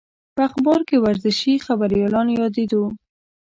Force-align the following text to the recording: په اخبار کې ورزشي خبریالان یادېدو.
په 0.35 0.41
اخبار 0.49 0.81
کې 0.87 0.97
ورزشي 1.05 1.53
خبریالان 1.65 2.27
یادېدو. 2.39 2.83